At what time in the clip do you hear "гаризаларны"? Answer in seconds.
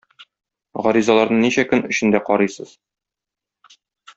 0.87-1.37